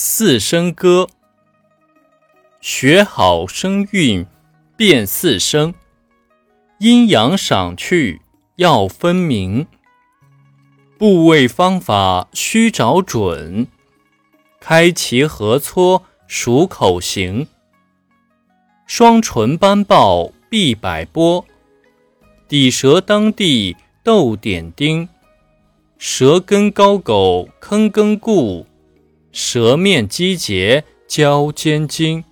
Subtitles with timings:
[0.00, 1.08] 四声歌，
[2.60, 4.24] 学好声韵
[4.76, 5.74] 辨四声，
[6.78, 8.22] 阴阳赏去
[8.54, 9.66] 要分明，
[10.96, 13.66] 部位方法须找准，
[14.60, 17.48] 开齐合撮数口型，
[18.86, 21.44] 双唇班报必百波，
[22.46, 25.08] 抵舌当地斗点丁，
[25.98, 28.64] 舌根高狗坑根固。
[29.40, 32.24] 舌面肌结交尖筋，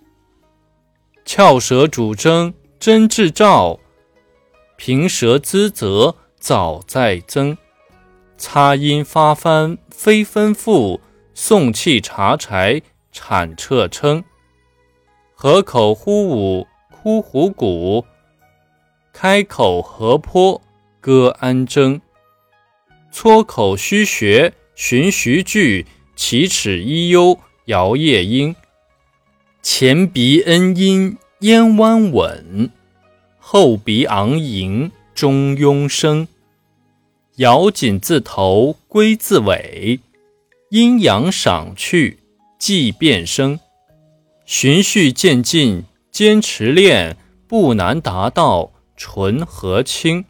[1.25, 3.79] 翘舌主争真志照，
[4.77, 7.57] 平舌滋泽早在增。
[8.37, 10.99] 擦音发翻非分咐，
[11.33, 12.83] 送气茶柴
[13.13, 14.25] 产彻称。
[15.33, 18.05] 合口呼舞哭虎鼓，
[19.13, 20.61] 开口合坡
[21.01, 22.01] 歌安争。
[23.13, 25.87] 撮口虚学循徐句。
[26.29, 28.57] 齐齿一幽摇夜莺，
[29.63, 32.69] 前鼻恩音咽弯稳，
[33.39, 36.27] 后鼻昂迎中庸生。
[37.37, 40.01] 咬紧字头归字尾，
[40.71, 42.19] 阴阳赏去
[42.59, 43.61] 即变声。
[44.45, 50.25] 循序渐进坚持练，不难达到纯和清。